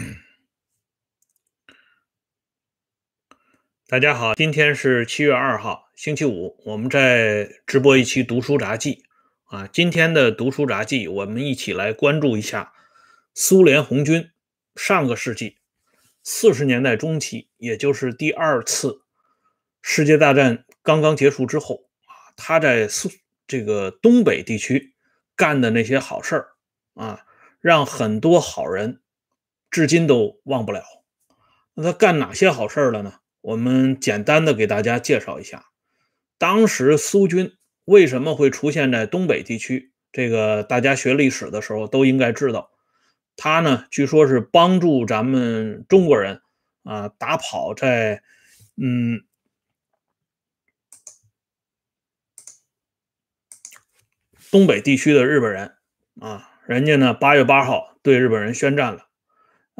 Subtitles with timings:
[3.88, 9.04] 大家好，今天是七月二号，星期五，我们在直播一期读书杂记
[9.44, 9.66] 啊。
[9.66, 12.72] 今天的读书杂记，我们一起来关注一下
[13.34, 14.30] 苏联红军。
[14.76, 15.58] 上个世纪
[16.22, 19.02] 四十年代中期，也就是第二次
[19.82, 23.10] 世界大战刚刚结束之后啊，他在苏
[23.46, 24.94] 这个东北地区
[25.34, 26.52] 干的那些好事儿
[26.94, 27.26] 啊，
[27.60, 29.00] 让很多好人
[29.70, 30.82] 至今都忘不了。
[31.74, 33.20] 那他干哪些好事了呢？
[33.40, 35.66] 我们简单的给大家介绍一下，
[36.36, 39.92] 当时苏军为什么会出现在东北地区？
[40.12, 42.70] 这个大家学历史的时候都应该知道，
[43.36, 46.42] 他呢，据说是帮助咱们中国人
[46.82, 48.22] 啊打跑在
[48.76, 49.22] 嗯
[54.50, 55.76] 东北地区的日本人
[56.20, 59.06] 啊，人家呢八月八号对日本人宣战了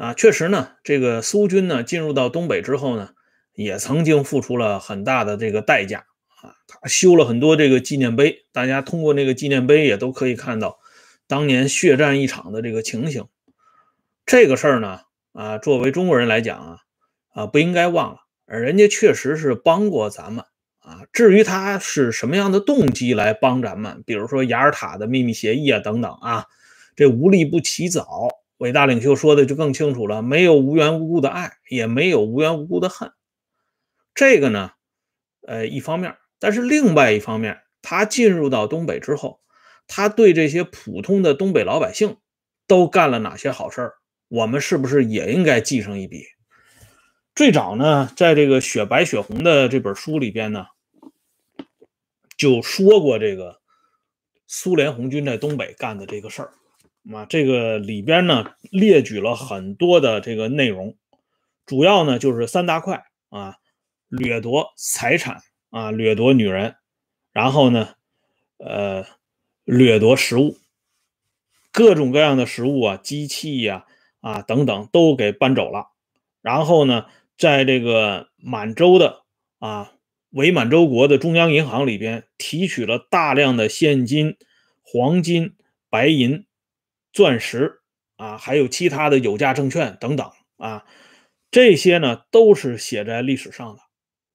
[0.01, 3.11] 啊，确实呢，这个苏军呢进入到东北之后呢。
[3.53, 6.05] 也曾经付出了很大的这个代价
[6.41, 10.79] 啊，他修了很多这个纪念碑，大家通过那个纪念碑也都可以看到
[11.27, 13.25] 当年血战一场的这个情形。
[14.25, 15.01] 这个事儿呢，
[15.33, 16.77] 啊，作为中国人来讲啊，
[17.33, 20.45] 啊不应该忘了，而人家确实是帮过咱们
[20.79, 21.01] 啊。
[21.11, 26.45] 至于他是什么样的动机来帮咱们，比如说雅尔塔的秘密协议啊等等啊，
[26.95, 28.29] 这无利不起早，
[28.61, 33.11] 伟大领袖说的就更清楚了，没有无缘无故的爱，也没有无缘无故的恨。
[34.13, 34.73] 这个呢，
[35.47, 39.41] 呃，一方面，但是另外一方面，他进入到东北之后，
[39.87, 42.17] 他对这些普通的东北老百姓
[42.67, 43.93] 都干了哪些好事儿？
[44.27, 46.23] 我们是不是也应该记上一笔？
[47.33, 50.67] 最早呢，在这个《雪白雪红》的这本书里边呢，
[52.37, 53.59] 就说过这个
[54.45, 56.53] 苏联红军在东北干的这个事儿
[57.13, 60.97] 啊，这个里边呢列举了很多的这个内容，
[61.65, 63.57] 主要呢就是三大块啊。
[64.11, 65.37] 掠夺财产
[65.69, 66.75] 啊，掠夺女人，
[67.31, 67.95] 然后呢，
[68.57, 69.05] 呃，
[69.63, 70.57] 掠夺食物，
[71.71, 73.85] 各种各样的食物啊，机器呀，
[74.19, 75.91] 啊等等都给搬走了。
[76.41, 77.05] 然后呢，
[77.37, 79.23] 在这个满洲的
[79.59, 79.93] 啊
[80.31, 84.35] 伪满洲国的中央银行里边提取了大量的现金、
[84.81, 85.55] 黄金、
[85.89, 86.45] 白银、
[87.11, 87.81] 钻石
[88.17, 90.85] 啊，还有其他的有价证券等等啊，
[91.49, 93.81] 这些呢都是写在历史上的。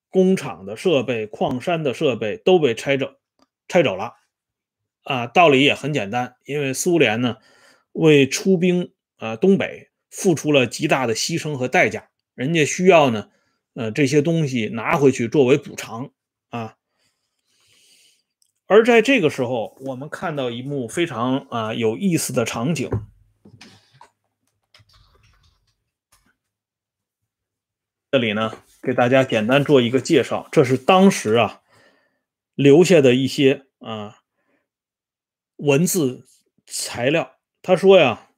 [0.09, 3.15] 工厂的设备、矿山的设备都被拆走，
[3.69, 4.15] 拆走了。
[5.03, 7.37] 啊，道理也很简单，因为苏联呢
[7.93, 13.29] 为出兵啊东北付出了极大的牺牲和代价，人家需要呢，
[13.75, 16.11] 呃这些东西拿回去作为补偿
[16.49, 16.77] 啊。
[18.67, 22.91] 而在这个时候，我们看到一幕非常啊有意思的场景，
[28.11, 28.53] 这里呢。
[28.83, 31.63] 给大家简单做一个介绍，这是当时啊
[32.55, 34.19] 留下的一些啊
[35.57, 36.25] 文字
[36.65, 37.33] 材料。
[37.63, 38.31] 他说呀，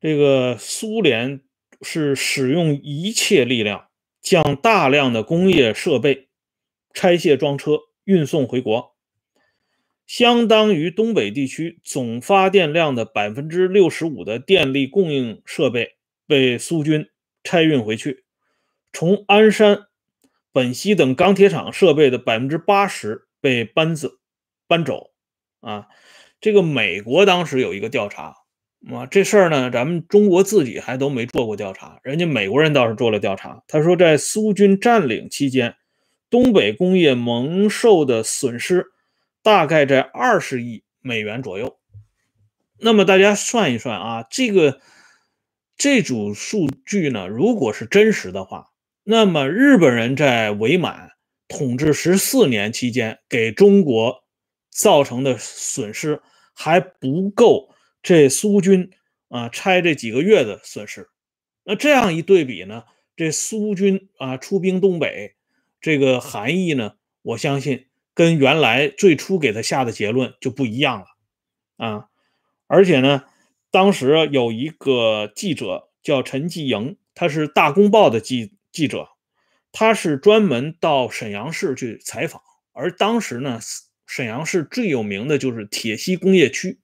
[0.00, 1.44] 这个苏联
[1.80, 3.88] 是使用一切力量
[4.20, 6.28] 将大量的工业设备
[6.92, 8.96] 拆卸装车运送回国，
[10.08, 15.96] 相当于东北地区总发电量的百分之六十五的电力供应设备
[16.26, 17.10] 被苏军
[17.44, 18.24] 拆运回去。
[18.90, 19.82] 从鞍山、
[20.50, 24.18] 本溪等钢铁厂设备的百分之八十被搬子
[24.66, 25.10] 搬走，
[25.60, 25.88] 啊，
[26.40, 28.34] 这个美国当时有一个调查，
[28.90, 33.62] 啊，这事儿呢，咱们中国自己还都没做过调查，人家美国人倒是做了调查。
[33.68, 35.76] 他说，在苏军占领期间，
[36.30, 38.86] 东北工业蒙受的损失
[39.42, 41.78] 大概在二十亿美元左右。
[42.78, 44.80] 那么大家算一算啊，这个
[45.76, 48.70] 这组数据呢，如果是真实的话。
[49.10, 51.12] 那么，日本人在伪满
[51.48, 54.22] 统治十四年期间，给中国
[54.70, 56.20] 造成的损失
[56.52, 58.90] 还不够这苏军
[59.28, 61.08] 啊拆这几个月的损失。
[61.64, 62.84] 那这样一对比呢，
[63.16, 65.34] 这苏军啊出兵东北，
[65.80, 66.92] 这个含义呢，
[67.22, 67.87] 我相信
[68.18, 71.06] 跟原来最初给他下的结论就不一样了
[71.76, 72.08] 啊。
[72.66, 73.22] 而且呢，
[73.70, 78.54] 当时有一个记者叫陈继营，他是《大公报》的记。
[78.70, 79.08] 记者，
[79.72, 82.42] 他是专门到沈阳市去采访，
[82.72, 83.58] 而当时呢，
[84.06, 86.78] 沈阳市最有名的就是铁西工业区。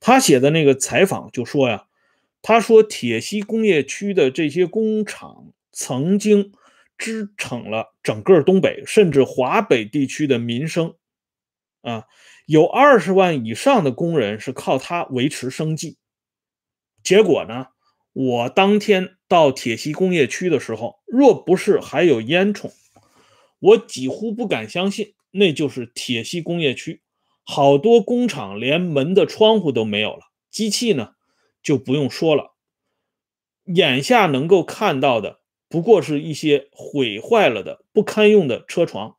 [0.00, 1.86] 他写的那个采访就说呀，
[2.42, 6.52] 他说铁西工业区的这些工厂曾经
[6.98, 10.94] 支撑了整个东北甚至华北地区的民生，
[11.80, 12.04] 啊，
[12.46, 15.96] 有二十万以上的工人是靠它维持生计。
[17.02, 17.68] 结果呢？
[18.14, 22.72] 我当天到铁西工业区的时候，若不是还有烟囱，
[23.60, 27.00] 我几乎不敢相信那就是铁西工业区。
[27.44, 31.12] 好多工厂连门的窗户都没有了，机器呢
[31.62, 32.56] 就不用说了。
[33.66, 39.16] 眼下能够看到的，不过是一些毁坏了的不堪用的车床。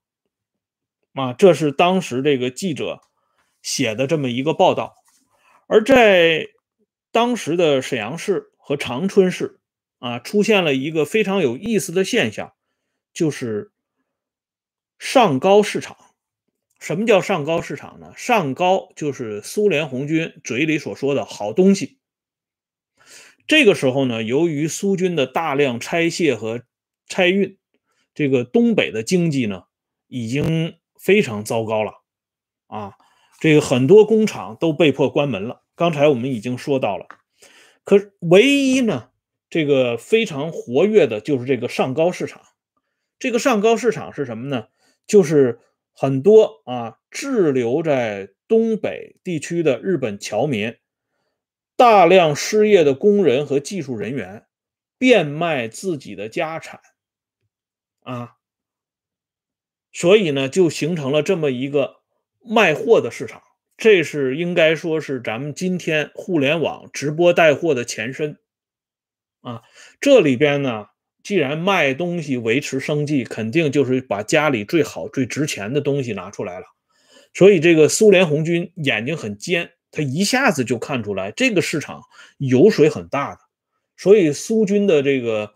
[1.14, 3.02] 啊，这是当时这个记者
[3.62, 4.96] 写的这么一个报道。
[5.68, 6.48] 而在
[7.12, 9.60] 当时的沈阳市和长春市，
[10.00, 12.54] 啊，出现了一个非常有意思的现象，
[13.14, 13.72] 就是
[14.98, 15.98] 上高市场。
[16.80, 18.14] 什么叫上高市场呢？
[18.16, 21.99] 上高就是苏联红军嘴里所说的好东西。
[23.50, 26.62] 这个时候呢，由于苏军的大量拆卸和
[27.08, 27.58] 拆运，
[28.14, 29.64] 这个东北的经济呢
[30.08, 31.94] 已经非常糟糕了
[32.68, 32.94] 啊！
[33.40, 35.64] 这个很多工厂都被迫关门了。
[35.76, 37.08] 刚才我们已经说到了，
[37.84, 39.10] 可唯一呢，
[39.50, 42.44] 这个非常活跃的就是这个上高市场。
[43.18, 44.68] 这个上高市场是什么呢？
[45.06, 45.60] 就是。
[46.02, 50.74] 很多啊，滞留在东北地区的日本侨民，
[51.80, 54.46] 大量失业的工人和技术人员，
[54.98, 56.82] 变卖自己的家产，
[58.02, 58.36] 啊，
[59.94, 62.02] 所以呢，就形成了这么一个
[62.44, 63.42] 卖货的市场。
[63.78, 68.38] 这是应该说是咱们今天互联网直播带货的前身，
[69.40, 69.62] 啊，
[70.02, 70.88] 这里边呢。
[71.22, 76.66] 既然卖东西维持生计，肯定就是把家里最好、最值钱的东西拿出来了。
[77.34, 82.02] 所以，这个苏联红军眼睛很尖，他一下子就看出来这个市场
[82.38, 83.42] 油水很大的。
[83.98, 85.54] 所以，苏军的这个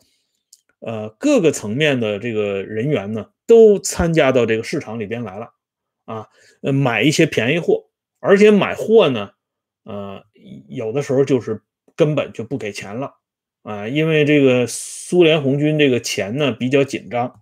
[0.79, 5.53] 呃各个层面的这个人员呢，都参加到这个市场里边来了
[6.05, 6.27] 啊，
[6.61, 7.85] 呃，买一些便宜货，
[8.19, 9.31] 而且买货呢，
[9.83, 10.23] 呃，
[10.67, 11.61] 有的时候就是
[11.95, 13.13] 根本就不给钱了。
[13.61, 17.39] 啊，因为这个苏联红军这个钱呢比较紧张，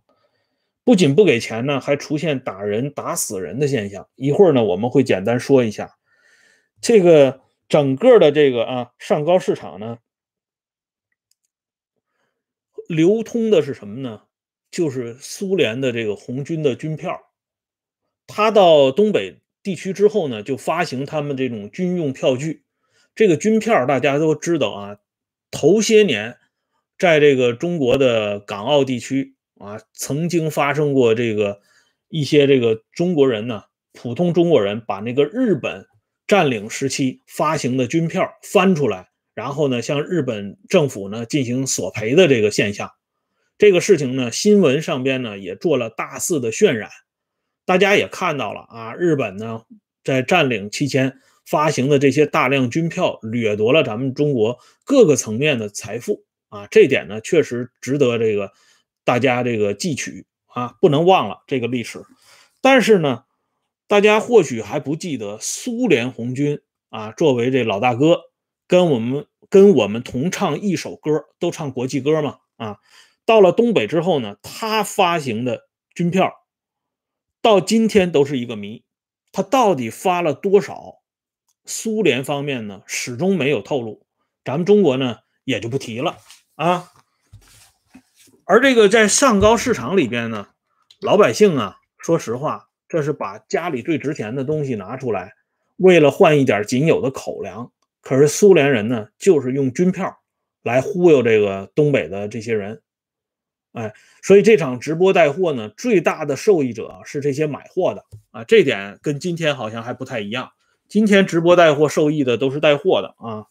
[0.83, 4.07] 不仅不给钱呢，还出现打人、打死人的现象。
[4.15, 5.95] 一会儿呢，我们会简单说一下
[6.81, 9.99] 这个整个的这个啊上高市场呢，
[12.87, 14.23] 流通的是什么呢？
[14.71, 17.21] 就是苏联的这个红军的军票。
[18.25, 22.63] 他到东北地区之后呢，就发行他们这种军用票据。
[23.13, 24.97] 这个军票大家都知道啊。
[25.51, 26.37] 头些年，
[26.97, 31.59] 在这个中国的港澳地区啊，曾经发生过这个
[32.07, 35.85] 一些这个中国人呢，普通中国人把那个日本
[36.31, 42.89] 占领时期发行的军票翻出来，然后呢，向日本政府呢进行索赔的这个现象。
[43.57, 46.89] 这个事情呢，新闻上边呢也做了大肆的渲染，
[47.65, 49.63] 大家也看到了啊，日本呢
[50.05, 51.19] 在占领期间。
[51.43, 56.65] 发行的这些大量军票，掠夺了咱们中国各个层面的财富啊！
[56.71, 58.53] 这点呢，确实值得这个
[59.03, 61.99] 大家这个记取啊，不能忘了这个历史。
[62.61, 63.23] 但是呢，
[63.91, 66.61] 大家或许还不记得苏联红军
[66.91, 68.21] 啊，作为这老大哥，
[68.65, 72.77] 跟我们跟我们同唱一首歌，都唱国际歌嘛啊！
[73.25, 76.31] 到了东北之后呢，他发行的军票
[77.41, 78.85] 到今天都是一个谜，
[79.33, 81.01] 他到底发了多少？
[81.65, 84.05] 苏联方面呢，始终没有透露，
[84.45, 86.17] 咱们中国呢也就不提了
[86.55, 86.93] 啊。
[88.45, 90.47] 而这个在上高市场里边呢，
[91.01, 95.31] 老百姓啊，说实话，这是把家里最值钱的东西拿出来，
[95.77, 97.71] 为了换一点仅有的口粮。
[98.01, 100.19] 可是苏联人呢，就是用军票
[100.61, 102.81] 来忽悠这个东北的这些人，
[103.71, 110.51] 哎，所以这场直播带货呢，最大的受益者是这些买货的啊，这点跟今天好像还不太一样。
[110.89, 113.45] 今天直播带货受益的都是带货的啊，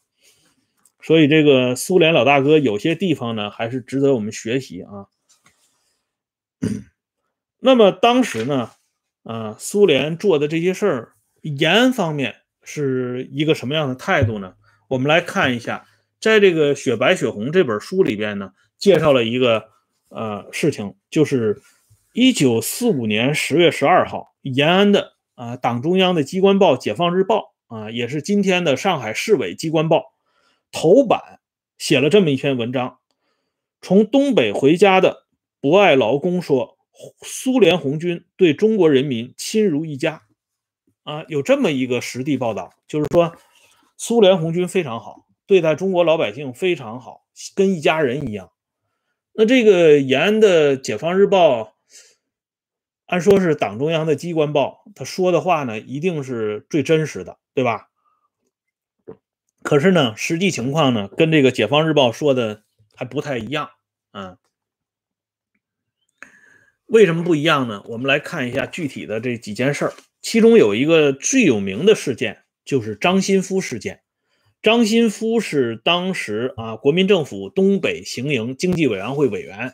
[1.00, 5.06] 所以这个苏联老大哥有些地方呢还是值得我们学习啊。
[7.58, 8.70] 那么当时呢，
[9.22, 11.12] 啊，苏联做的这些事儿，
[11.42, 14.54] 延安方面是一个什么样的态度呢？
[14.88, 15.86] 我们来看一下，
[16.20, 19.64] 在这个《雪白雪红》这本书里边呢，介绍了一个
[20.08, 21.60] 呃事情，就是
[22.12, 25.12] 一九四五年十月十二号，延安的。
[25.36, 30.12] 啊，党中央的机关报《解放日报》啊，也是今天的上海市委机关报，
[30.70, 31.40] 头版
[31.78, 32.98] 写了这么一篇文章：
[33.80, 35.24] 从东北回家的
[35.58, 36.76] 博爱劳工说，
[37.22, 40.22] 苏联红军对中国人民亲如一家。
[41.02, 43.36] 啊，有这么一个实地报道，就是说
[43.96, 48.52] 苏联红军非常好，对待中国老百姓非常好，跟一家人一样。
[49.32, 51.62] 那这个延安的《解放日报》。
[53.06, 57.88] 按说是党中央的机关报，他说的话呢，一定是最真实的，对吧？
[59.64, 62.62] 可是呢，实际情况呢，跟这个《解放日报》说的
[62.94, 63.70] 还不太一样
[64.12, 64.38] 啊。
[66.90, 67.84] 为什么不一样呢？
[67.86, 74.00] 我们来看一下具体的这几件事儿，其中有一个最有名的事件，就是张新夫事件。
[74.60, 79.72] 张新夫是当时啊国民政府东北行营经济委员会委员，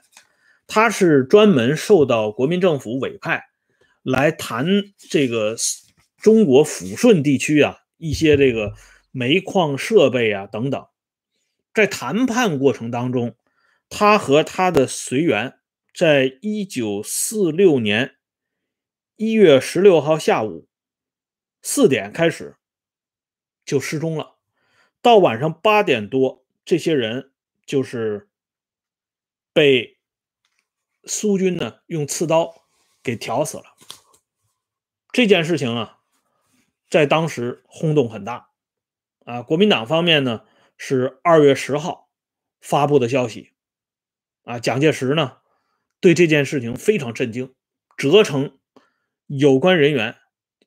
[0.67, 3.45] 他是专门受到国民政府委派
[4.03, 4.67] 来谈
[4.99, 5.57] 这个
[6.19, 8.75] 中国抚顺地区啊一些这个
[9.11, 10.85] 煤矿设备啊等等。
[11.73, 13.35] 在谈判过程当中，
[13.89, 15.55] 他和他的随员。
[15.97, 18.19] 在一九四六年
[19.15, 20.69] 一月十六号下午
[21.63, 22.59] 四点开始
[23.65, 24.37] 就失踪了，
[25.01, 27.33] 到晚上八点多，这些人
[27.65, 28.29] 就是
[29.55, 29.99] 被
[31.05, 32.67] 苏军呢用刺刀
[33.03, 33.65] 给挑死了。
[35.13, 36.01] 这件事情啊，
[36.91, 38.51] 在当时轰动很大
[39.25, 39.41] 啊。
[39.41, 40.45] 国民党方面呢
[40.77, 42.11] 是二月十号
[42.61, 43.55] 发布的消息
[44.43, 45.39] 啊，蒋介石呢。
[46.01, 47.55] 对这件事情非常震惊，
[47.97, 48.59] 责成
[49.27, 50.17] 有关人员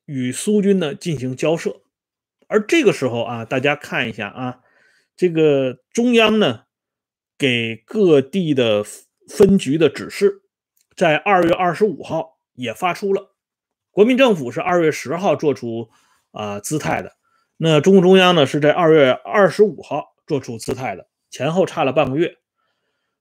[0.04, 1.80] 与苏军呢进行交涉。
[2.48, 4.60] 而这个时候啊，大家看一下啊，
[5.16, 6.64] 这个中央呢
[7.38, 8.84] 给各地的
[9.28, 10.42] 分局的指示，
[10.96, 13.36] 在二月二十五号也发出了。
[13.92, 15.90] 国民政府是二月十号做出
[16.32, 17.12] 啊姿态的，
[17.56, 22.39] 那中共中央呢是在二月二十五号做出姿态的，前后差了半个月。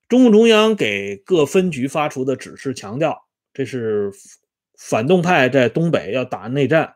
[0.10, 4.12] 中共中央给各分局发出的指示强调，这是
[4.76, 6.96] 反动派在东北要打内战，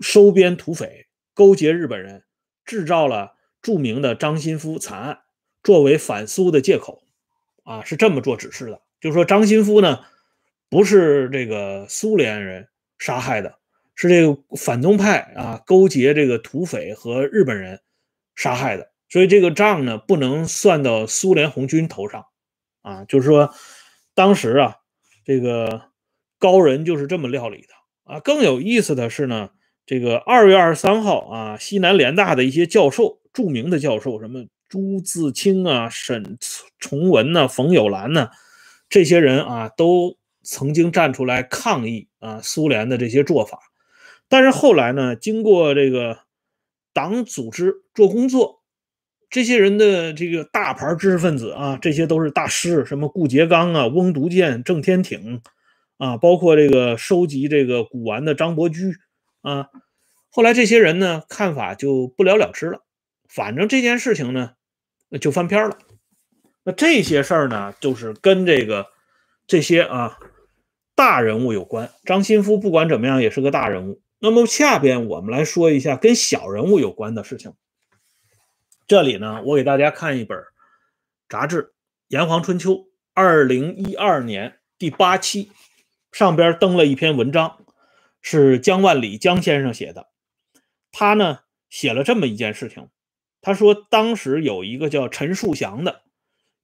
[0.00, 2.24] 收编土匪，勾结日本人，
[2.64, 5.18] 制造了著名的张新夫惨案，
[5.62, 7.02] 作为反苏的借口，
[7.64, 8.80] 啊，是这么做指示的。
[8.98, 10.00] 就是说，张新夫呢，
[10.70, 13.58] 不是这个苏联人杀害的，
[13.94, 17.80] 是这个反动派啊，勾结这个土匪和日本人
[18.34, 18.91] 杀害的。
[19.12, 22.24] 所以这个账呢，不能算到苏联红军头上，
[22.80, 23.52] 啊，就是说，
[24.14, 24.76] 当时啊，
[25.22, 25.82] 这个
[26.38, 28.20] 高人就是这么料理的啊。
[28.20, 29.50] 更有意思的是呢，
[29.84, 36.38] 这个二月二十三号啊，西南联大的一些教授，著名的教授，什么朱自清啊、沈
[36.80, 38.30] 从文呐、冯友兰呐，
[38.88, 43.58] 这些人啊，都曾经站出来抗议啊苏联的这些做法。
[44.26, 46.20] 但是后来呢，经过这个
[46.94, 48.61] 党组织做工作。
[49.32, 55.40] 这些人的这个大牌知识分子啊，这些都是大师，什么顾颉刚啊、翁独健、郑天挺
[55.96, 58.94] 啊，包括这个收集这个古玩的张伯驹
[59.40, 59.70] 啊。
[60.28, 62.82] 后来这些人呢，看法就不了了之了。
[63.26, 64.50] 反正这件事情呢，
[65.18, 65.78] 就翻篇了。
[66.62, 68.88] 那这些事儿呢，就是跟这个
[69.46, 70.18] 这些啊
[70.94, 71.90] 大人物有关。
[72.04, 74.02] 张新夫不管怎么样也是个大人物。
[74.20, 77.54] 那么下边我们来说一下跟小人物有关的事情。
[78.92, 80.38] 这里呢，我给大家看一本
[81.26, 81.62] 杂志
[82.08, 82.72] 《炎黄春秋》，
[83.14, 85.50] 二零一二年第八期，
[86.12, 87.64] 上边登了一篇文章，
[88.20, 90.10] 是姜万里姜先生写的。
[90.90, 91.38] 他呢
[91.70, 92.90] 写了这么一件事情，
[93.40, 96.02] 他说当时有一个叫陈树祥的，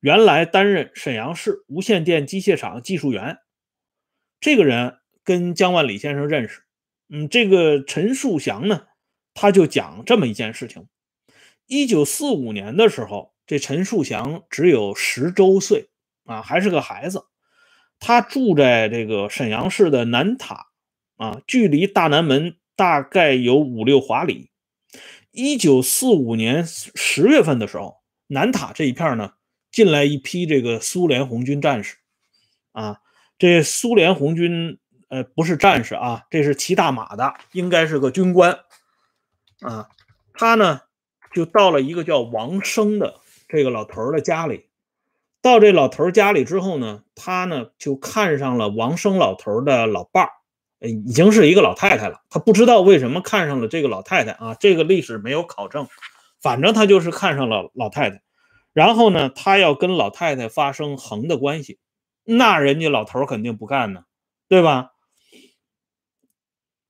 [0.00, 3.38] 原来担任沈阳市无线电机械厂技术员。
[4.38, 6.64] 这个人跟姜万里先生认识。
[7.08, 8.88] 嗯，这个陈树祥呢，
[9.32, 10.86] 他就讲这么一件事情。
[11.68, 15.90] 一九四五年的时候，这陈树祥只有十周岁
[16.24, 17.26] 啊，还是个孩子。
[18.00, 20.68] 他住在这个沈阳市的南塔
[21.16, 24.50] 啊，距离大南门大概有五六华里。
[25.30, 27.98] 一九四五年十月份的时候，
[28.28, 29.34] 南塔这一片呢，
[29.70, 31.98] 进来一批这个苏联红军战士
[32.72, 33.02] 啊。
[33.38, 38.58] 这苏联红军呃，不是战士啊，这是骑大马的，应该是个军官
[39.60, 39.90] 啊。
[40.32, 40.80] 他呢。
[41.32, 44.66] 就到了一个叫王生的这个老头的家里，
[45.40, 50.30] 到这老头家里之后呢，他呢就看上了王生老头的老伴儿，
[50.88, 52.22] 已经是一个老太太了。
[52.28, 55.86] 他不知道为什么看上了这个老太太啊，这个历史没有考证，
[56.40, 58.22] 反正他就是看上了老太太。
[58.72, 61.78] 然后呢，他要跟老太太发生横的关系，
[62.24, 64.04] 那人家老头肯定不干呢，
[64.48, 64.92] 对吧？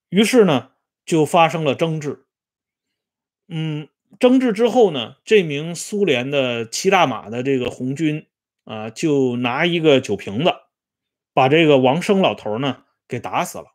[0.08, 0.70] 于是呢，
[1.04, 2.24] 就发生了争执。
[3.48, 3.88] 嗯。
[4.18, 8.26] 争执之后呢，这名苏联的骑大马的这个红军
[8.64, 10.52] 啊，就拿一个酒瓶子，
[11.32, 13.66] 把这个王生老头呢给打死了，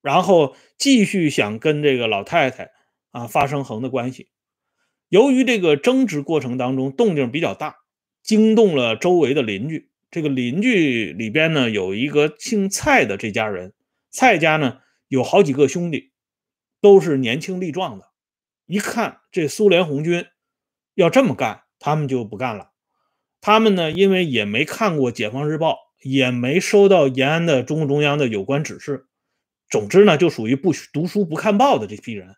[0.00, 2.70] 然后继续想跟这个老太太
[3.10, 4.28] 啊发生横的关系。
[5.08, 7.76] 由于这个争执过程当中动静比较大，
[8.22, 9.90] 惊动了周围的邻居。
[10.10, 13.72] 这个邻居里边呢有一个姓蔡的这家人，
[14.10, 14.78] 蔡家呢
[15.08, 16.12] 有好几个兄弟，
[16.80, 18.13] 都是年轻力壮的。
[18.66, 20.26] 一看这苏联红军
[20.94, 22.70] 要这么干，他们就不干了。
[23.40, 29.06] 他们呢，因为也没看过《解放日报》，也没收到延安的中共中央的有关指示，
[29.68, 32.36] 总之呢，就属于不读书不看报的这批人。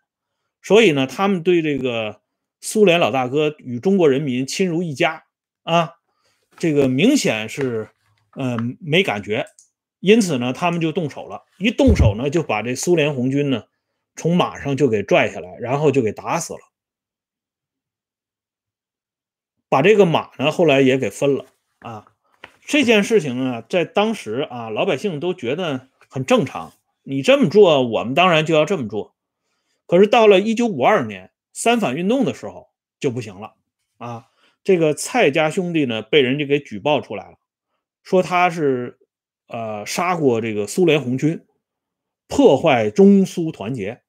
[0.61, 2.21] 所以呢，他们对这个
[2.59, 5.23] 苏联老大哥与中国人民亲如一家
[5.63, 5.93] 啊，
[6.57, 7.89] 这个明显是
[8.35, 9.45] 嗯没感觉。
[9.99, 11.43] 因此呢，他们就动手了。
[11.57, 13.63] 一动手呢，就把这苏联红军呢
[14.17, 16.59] 从马上就给拽下来，然后就给打死了。
[19.69, 21.45] 把这个马呢，后来也给分了
[21.79, 22.13] 啊。
[22.65, 26.73] 这件事情呢，在当时啊，老百姓都觉得很正常。
[27.03, 29.15] 你这么做，我们当然就要这么做。
[29.85, 32.69] 可是到了一九五二年三反运动的时候
[32.99, 33.55] 就不行了
[33.97, 34.27] 啊。
[34.63, 37.37] 这个蔡家兄弟呢，被人家给举报出来了，
[38.03, 38.99] 说他是
[39.47, 41.45] 呃杀过这个苏联红军，
[42.27, 44.01] 破坏中苏团结。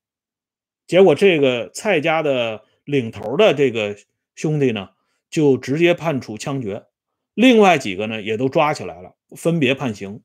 [0.88, 3.96] 结果这个蔡家的领头的这个
[4.34, 4.88] 兄弟呢。
[5.30, 6.86] 就直接判处枪决，
[7.34, 10.22] 另外几个呢也都抓起来了，分别判刑。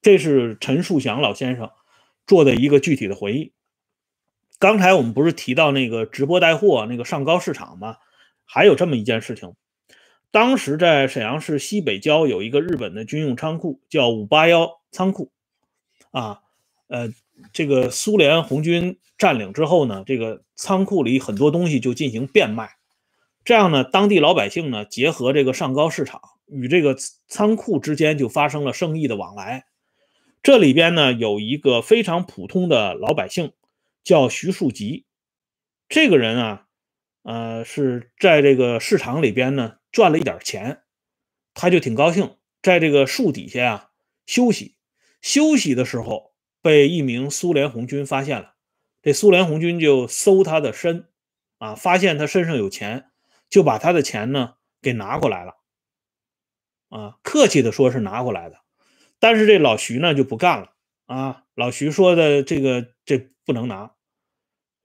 [0.00, 1.70] 这是陈树祥老先生
[2.26, 3.52] 做的一个具体的回忆。
[4.58, 7.98] 刚才我们不是提到那个直播带货那个上高市场吗？
[8.44, 9.54] 还有这么一件事情，
[10.32, 15.30] 当时在沈阳市西北郊有一个日本的军用仓库，叫五八幺仓库。
[16.10, 16.40] 啊，
[16.88, 17.10] 呃，
[17.52, 22.76] 这个苏联红军占领之后呢，这个仓库里很多东西就进行变卖。
[23.44, 26.96] 这样呢，当地老百姓呢，结合这个上高市场与这个
[27.26, 29.64] 仓库之间就发生了生意的往来。
[30.42, 33.52] 这里边呢，有一个非常普通的老百姓，
[34.04, 35.06] 叫徐树吉。
[35.88, 36.66] 这个人啊，
[37.22, 40.82] 呃，是在这个市场里边呢赚了一点钱，
[41.54, 43.90] 他就挺高兴，在这个树底下啊
[44.26, 44.76] 休息。
[45.20, 46.31] 休息的时候，
[46.62, 48.54] 被一名苏联红军发现了。
[49.02, 51.08] 这苏联红军就搜他的身，
[51.58, 53.08] 啊，发现他身上有钱。
[53.50, 55.56] 就把他的钱呢给拿过来了，
[56.88, 58.60] 啊，客气的说是拿过来的，
[59.18, 60.72] 但是这老徐呢就不干了
[61.04, 61.44] 啊。
[61.54, 63.92] 老徐说的这个这不能拿，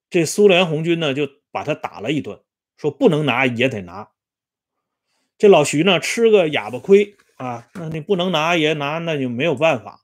[0.09, 2.41] 这苏联红军呢就把他打了一顿，
[2.75, 4.11] 说不能拿也得拿。
[5.37, 10.03] 这老徐呢吃个哑巴亏啊，那你不能拿也拿，那就没有办法。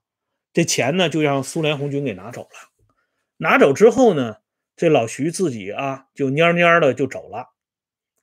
[0.54, 2.70] 这钱呢就让苏联红军给拿走了。
[3.38, 4.38] 拿走之后呢，
[4.76, 7.48] 这老徐自己啊就蔫蔫的就走了。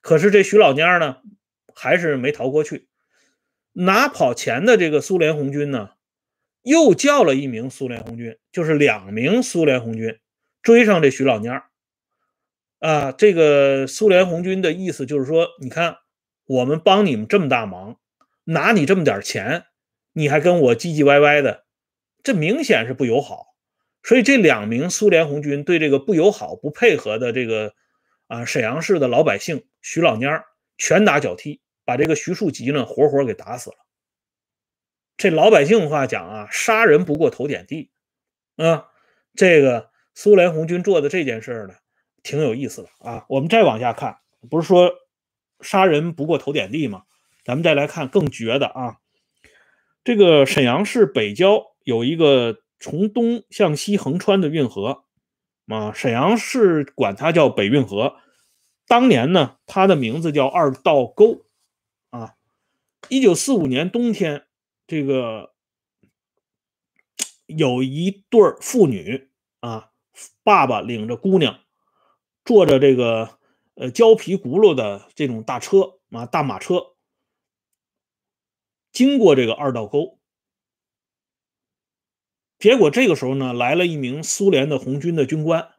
[0.01, 1.19] 可是这徐老蔫呢，
[1.75, 2.89] 还是没逃过去。
[3.73, 5.91] 拿跑钱的这个苏联红军呢，
[6.63, 10.19] 又叫了一名苏联红军，就是两名苏联红军
[10.63, 11.63] 追上这徐老蔫
[12.79, 15.99] 啊，这个苏联红军的意思就是说，你看
[16.47, 17.99] 我们帮你们这么大忙，
[18.45, 19.67] 拿你这么点钱，
[20.13, 21.65] 你还跟我唧唧歪歪的，
[22.23, 23.55] 这明显是不友好。
[24.03, 27.75] 所以这两名苏联红军对这个不友好、不配合的这个。
[28.31, 28.45] 啊！
[28.45, 30.45] 沈阳市的老百姓徐老蔫
[30.79, 33.77] 拳打脚踢，把这个徐树吉呢活活给打死了。
[35.17, 37.91] 这老百姓话讲啊，杀人不过头点地
[38.55, 38.87] 啊。
[39.35, 41.75] 这个苏联红军做的这件事呢，
[42.23, 43.27] 挺有意思的啊。
[43.29, 44.93] 我们再往下看，不是说
[45.61, 47.03] 杀人不过头点地吗？
[47.45, 48.99] 咱们再来看更绝的啊。
[50.05, 55.05] 这个沈阳市北郊有一个从东向西横穿的运河。
[55.67, 58.17] 啊，沈阳市管它叫北运河。
[58.89, 61.45] 当年呢，它的名字叫二道沟。
[62.11, 62.35] 啊，
[63.09, 64.47] 一九四五年冬天，
[64.89, 65.55] 这个
[67.47, 69.93] 有一对父女啊，
[70.43, 71.61] 爸爸领着姑娘，
[72.45, 73.39] 坐着这个
[73.75, 76.97] 呃胶皮轱辘的这种大车啊，大马车，
[78.91, 80.20] 经过这个二道沟。
[82.61, 85.71] 结果这个时候呢，来了一名苏联的红军的军官，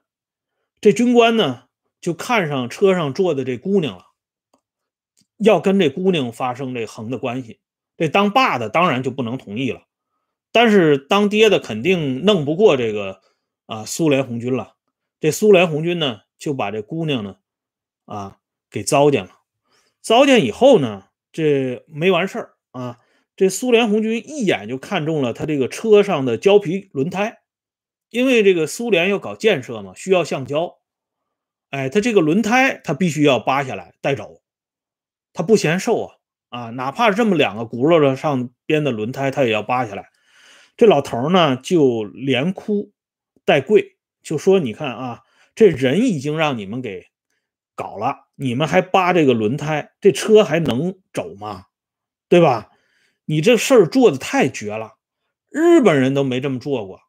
[0.82, 1.65] 这军官呢
[2.02, 4.08] 就看上车上坐的这姑娘了，
[5.38, 7.60] 要跟这姑娘发生这横的关系。
[7.98, 9.84] 这当爸的当然就不能同意了，
[10.52, 13.22] 但是当爹的肯定弄不过这个
[13.67, 14.74] 啊苏联红军了。
[15.20, 17.36] 这苏联红军呢就把这姑娘呢
[18.06, 18.39] 啊
[18.72, 19.38] 给糟践了。
[20.02, 22.98] 糟践以后呢，这没完事儿啊。
[23.41, 27.39] 这苏联红军一眼就看中了他这个车上的胶皮轮胎，
[28.12, 30.77] 因为这个苏联要搞建设嘛，需要橡胶。
[31.71, 34.43] 哎，他这个轮胎他必须要扒下来带走，
[35.34, 36.15] 他不嫌瘦啊
[36.49, 40.12] 啊，哪怕这么两个轱辘的上边的轮胎，他也要扒下来。
[40.77, 42.91] 这老头呢就连哭
[43.43, 45.21] 带跪，就说：“你看啊，
[45.56, 47.08] 这人已经让你们给
[47.73, 51.65] 搞了，你们还扒这个轮胎，这车还能走吗？
[52.30, 52.67] 对吧？”
[53.25, 54.97] 你这事儿做的太绝了，
[55.49, 57.01] 日本人都没这么做过。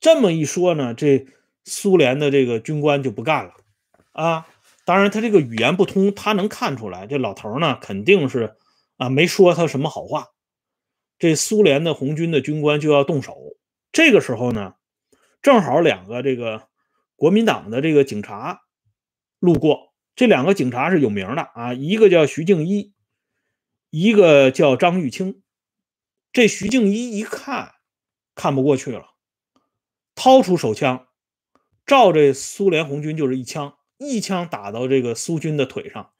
[0.00, 1.26] 这么一说呢，这
[1.64, 3.54] 苏联的这个军官就不干了
[4.12, 4.46] 啊。
[4.86, 8.56] 当然，他这个语言不通，他能看出来，这老头呢肯定是
[8.96, 10.28] 啊没说他什么好话。
[11.18, 13.36] 这苏联的红军的军官就要动手，
[13.92, 14.74] 这个时候呢，
[15.40, 16.68] 正好两个这个
[17.16, 18.60] 国民党的这个警察
[19.38, 22.92] 路过，这两个警察是有名的啊，一个叫徐敬一，
[23.96, 25.40] 一个叫张玉清。
[26.32, 27.76] 这徐静一一看，
[28.34, 29.10] 看不过去了，
[30.16, 31.06] 掏出手枪，
[31.86, 33.78] 照这苏联红军就是一枪。
[33.96, 36.12] 一枪打到这个苏军的腿上，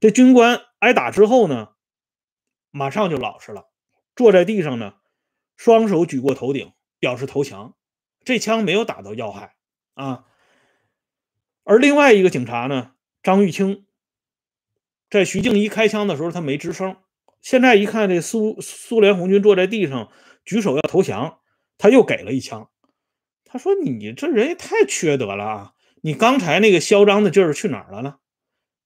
[0.00, 1.74] 这军官挨打之后呢，
[2.72, 3.70] 马上就老实了，
[4.16, 4.94] 坐在地上呢，
[5.56, 7.76] 双手举过头顶，表示投降。
[8.24, 9.54] 这枪没有打到要害
[9.94, 10.24] 啊。
[11.62, 13.86] 而另外一个警察呢，张玉清，
[15.08, 16.96] 在徐静一开枪的时候，他没吱声。
[17.40, 20.10] 现在一看，这苏苏联红军坐在地上，
[20.44, 21.38] 举手要投降，
[21.78, 22.68] 他又给了一枪。
[23.44, 25.72] 他说：“你这人也太缺德了啊！”
[26.02, 28.16] 你刚才那个嚣张的劲儿去哪儿了呢？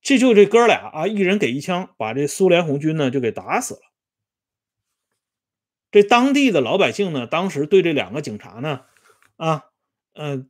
[0.01, 3.81] 这就这哥俩啊，一人给一枪，把这苏联红军呢就给打死了。
[5.91, 8.81] 这当地的老百姓呢，当时对这两个警察呢，
[9.37, 9.65] 啊，
[10.13, 10.49] 嗯，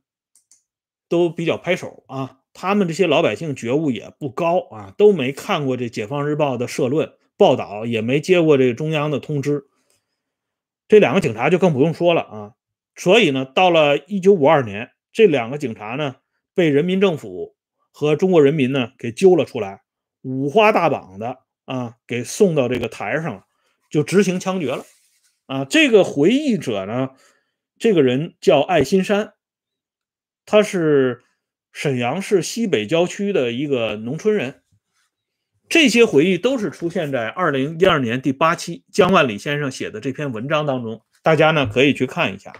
[1.08, 2.40] 都比较拍手啊。
[2.52, 9.64] 他们这些老百姓觉悟也不高啊，都没看过这《解放日报》的社论报道，也没接过这个中央的通知。
[10.88, 12.52] 这两个警察就更不用说了啊。
[12.94, 16.16] 所以呢，到了一九五二年，这两个警察呢。
[16.54, 17.54] 被人民政府
[17.92, 19.82] 和中国人民呢给揪了出来，
[20.22, 23.42] 五花大绑的啊，给送到这个台上了，
[23.90, 24.86] 就执行枪决了。
[25.44, 27.10] 啊，这个回忆者呢，
[27.78, 29.34] 这个人叫艾新山，
[30.46, 31.24] 他是
[31.72, 34.62] 沈阳市西北郊区的一个农村人。
[35.68, 42.52] 这些回忆都是出现在二零一二年第八期江万里先生写的这篇文章当中，大家呢可以去看一下。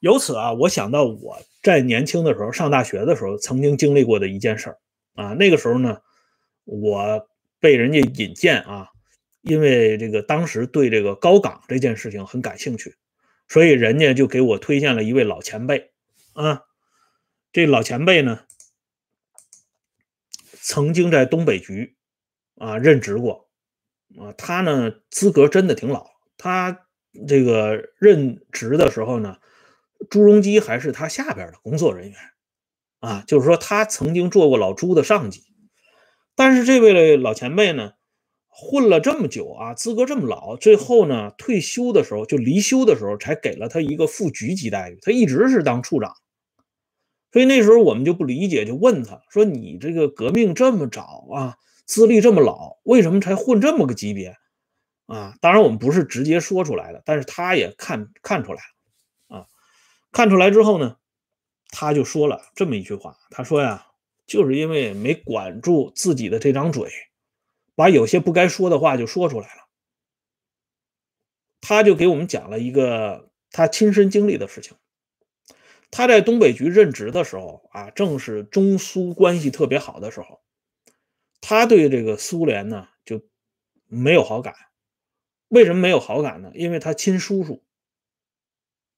[0.00, 4.78] 由此啊，我想到我在年轻的时候上大学的时候曾经经历过的一件事儿
[5.14, 5.34] 啊。
[5.34, 6.00] 那个时候呢，
[6.64, 7.28] 我
[7.60, 8.88] 被人家引荐啊，
[9.42, 12.94] 因为这个当时对这个高岗这件事情很感兴趣，
[13.46, 15.90] 所以人家就给我推荐了一位老前辈
[16.32, 16.62] 啊。
[17.52, 18.44] 这老前辈呢，
[20.62, 21.96] 曾经在东北局
[22.56, 23.48] 啊任职过
[24.18, 26.86] 啊，他呢资格真的挺老，他
[27.26, 29.36] 这个任职的时候呢。
[30.08, 32.18] 朱镕基还是他下边的工作人员，
[33.00, 35.42] 啊，就是说他曾经做过老朱的上级，
[36.34, 37.92] 但是这位老前辈呢，
[38.48, 46.14] 混了这么久啊，资格这么老，最后呢退休的时候就离休的时候才给了他一个副局级待遇，他一直是当处长，
[47.32, 54.36] 所以那时候我们就不理解，就问他说：“你这个革命这么早啊，资历这么老，为什么才混这么个级别？”
[55.06, 58.60] 啊，当然我们不是直接说出来的，但是他也看看出来
[59.28, 59.36] 了。
[59.38, 59.46] 啊
[60.12, 60.96] 看出来之后呢，
[61.70, 63.86] 他就说了这么一句话：“他说呀，
[64.26, 66.90] 就是因为没管住自己的这张嘴，
[67.76, 69.62] 把有些不该说的话就说出来了。”
[71.62, 74.76] 他就给我们讲了一个他亲身经历的事情。
[75.90, 80.40] 他在东北局任职的时候啊，正是中苏关系特别好的时候，
[81.40, 83.22] 他对这个苏联呢就
[83.86, 84.54] 没有好感。
[85.48, 86.52] 为什么没有好感呢？
[86.54, 87.62] 因为他亲叔叔。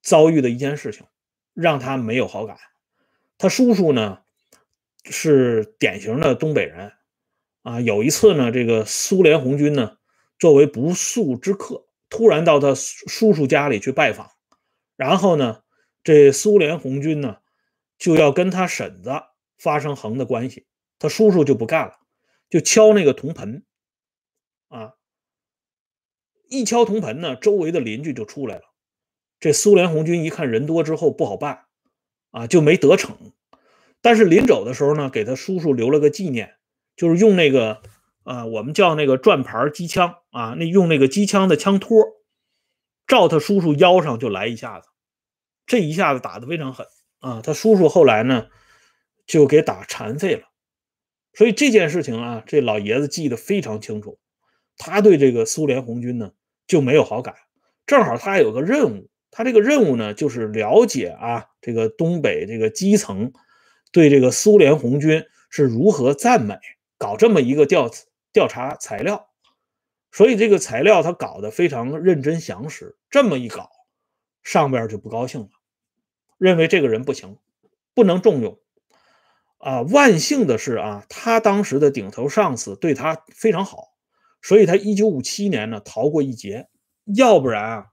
[0.05, 1.07] 遭遇的一件事情，
[1.55, 2.59] 让他没有好感。
[3.39, 4.19] 他叔叔呢
[5.05, 6.91] 是典型的东北人
[7.63, 7.81] 啊。
[7.81, 9.99] 有一次呢，这个苏联红军呢
[10.41, 14.33] 作为不速之客，突然到他叔叔家里去拜访，
[14.97, 15.62] 然后呢，
[16.05, 17.39] 这苏联红军呢
[17.99, 19.11] 就要跟他婶子
[19.59, 20.67] 发生横的关系，
[20.99, 21.95] 他叔叔就不干了，
[22.51, 23.65] 就敲那个铜盆
[24.69, 24.95] 啊，
[26.49, 28.63] 一敲铜盆呢，周围的邻居就出来了。
[29.39, 31.65] 这苏联红军一看人多之后不好办，
[32.31, 33.17] 啊，就没得逞。
[34.01, 36.57] 但是临走的时候呢，给他叔叔留了个纪念，
[36.97, 37.83] 就是用那个，
[38.25, 42.05] 啊，我们叫那个转盘机枪啊，那用那个机枪的枪托，
[43.07, 44.89] 照他叔叔腰上就来一下子，
[45.67, 46.87] 这一下子打得非常狠
[47.21, 47.41] 啊。
[47.43, 48.49] 他叔叔后来呢，
[49.27, 50.43] 就给打残废了。
[51.35, 54.19] 所以这件事情啊，这老爷子记得非常清楚，
[54.77, 56.33] 他对这个苏联红军呢
[56.67, 57.35] 就没有好感。
[57.87, 59.09] 正好他有个任务。
[59.35, 63.33] 他这个任务呢，就是了解啊，这个东北这个基层
[63.91, 66.59] 对这个苏联红军是如何赞美，
[66.99, 67.91] 搞这么一个调
[68.31, 69.31] 调查材料。
[70.11, 72.99] 所以这个材料他搞得非常认真详实。
[73.09, 73.71] 这么一搞，
[74.43, 75.49] 上边就不高兴了，
[76.39, 77.39] 认为这个人不行，
[77.95, 78.59] 不能重用。
[79.59, 83.95] 啊，万幸的是啊，他当时的顶头上司对他非常好，
[84.41, 86.69] 所以他一九五七年呢逃过一劫，
[87.05, 87.87] 要不然啊。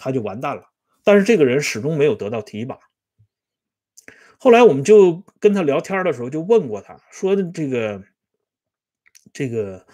[0.00, 0.62] 他就完蛋了，
[1.02, 2.78] 但是这个人始终没有得到提拔，
[4.38, 8.04] 后来我们就跟他聊天的时候，就问过他说：“这个，
[9.32, 9.84] 这个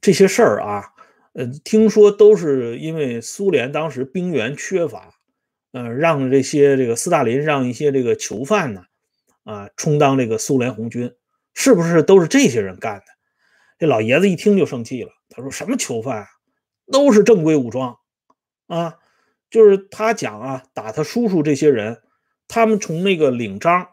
[0.00, 0.92] 这些事儿啊，
[1.34, 5.14] 呃，听说都是因为苏联当时兵源缺乏，
[5.74, 8.84] 呃，让这些这个斯大林让一些这个囚犯呢，
[9.42, 11.12] 啊，充当这个苏联红军，
[11.52, 13.06] 是不是都是这些人干的？”
[13.76, 16.28] 这老爷子一听就生气了，他说：“什么囚犯啊，
[16.92, 17.98] 都是正规武装
[18.68, 18.98] 啊！
[19.50, 22.00] 就是他讲啊，打他叔叔这些人。”
[22.46, 23.88] 他们从那个领章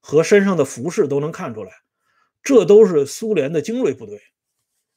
[0.00, 1.70] 和身上的服饰都能看出来，
[2.42, 4.18] 这都是苏联的精锐部队，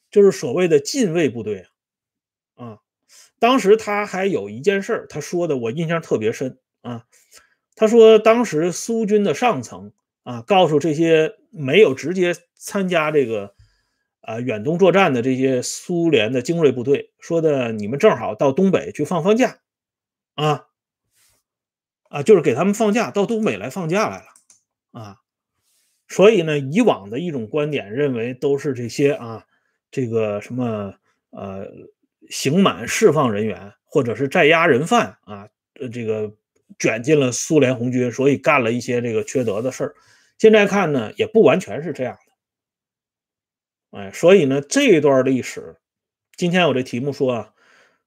[0.10, 1.69] 就是所谓的禁卫部队啊。
[3.43, 7.03] 当时他还有一件事他说的我印象特别深啊。
[7.75, 9.91] 他说当时苏军的上层
[10.23, 13.53] 啊，告诉这些没有直接参加这个
[14.21, 19.58] 啊远东作战的这些苏联的精锐部队，说的你们正好到东北去放放假
[20.36, 20.67] 啊。
[22.08, 25.17] 啊，就是给他们放假，到东北来放假来了，啊，
[26.08, 29.45] 所以呢，以往的一种观点认为都是这些啊，
[29.91, 30.93] 这个什么
[31.32, 31.67] 呃，
[32.29, 36.33] 刑满释放人员或者是在押人犯啊，呃，这个
[36.79, 39.95] 卷进了苏联红军，所以干了一些这个缺德的事儿。
[40.38, 42.17] 现在看呢，也不完全是这样
[43.91, 45.77] 的，哎，所以呢，这一段历史，
[46.36, 47.53] 今天我这题目说啊，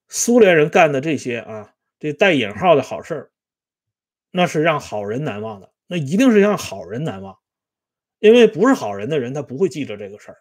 [0.07, 3.31] 苏联人干的这些啊，这带引号的好事儿。
[4.29, 7.39] 那是让好人难忘的，那一定是让好人难忘，
[8.19, 10.37] 因为不是好人的人，他不会记着这个事儿，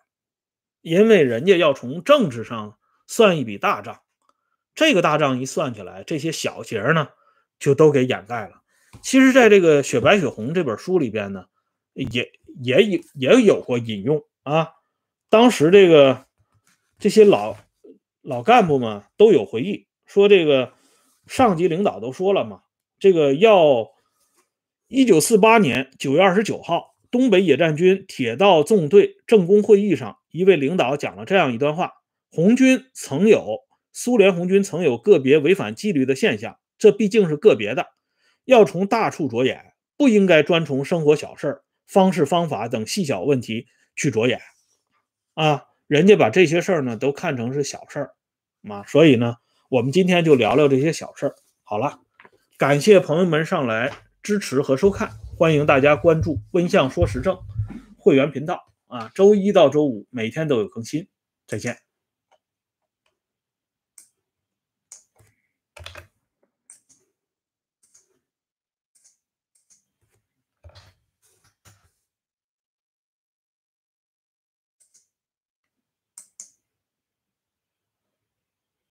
[0.82, 4.00] 因为人家要从政治上算一笔大账，
[4.74, 7.08] 这个大账一算起来，这些小节呢
[7.58, 8.62] 就都给掩盖了。
[9.02, 11.46] 其实，在这个《雪白雪红》这本书里边呢，
[11.92, 12.30] 也
[12.62, 14.70] 也有也有过引用啊，
[15.28, 16.24] 当时这个
[16.98, 17.56] 这些老
[18.22, 20.72] 老干部们都有回忆，说这个
[21.26, 22.62] 上级领导都说了嘛。
[22.98, 23.90] 这个要，
[24.88, 31.92] 一九四八年九月二十九号，东北野战军铁道纵队政工会议上，一位领导讲了这样一段话：
[32.30, 33.60] 红军曾有
[33.92, 37.86] 苏联红军曾有个别违反纪律的现象，这毕竟是个别的，
[38.44, 44.40] 要从大处着眼，不应该专从生活小事、方式方法等细小问题去着眼。
[45.34, 48.14] 啊，人家把这些事儿呢都看成是小事儿，
[48.68, 49.36] 啊，所以呢，
[49.70, 51.34] 我们今天就聊聊这些小事儿。
[51.62, 52.00] 好了。
[52.58, 57.38] 感谢朋友们上来支持和收看，欢迎大家关注“温相说时政”
[58.00, 61.06] 会员频道啊，周一到周五每天都有更新，
[61.46, 61.85] 再见。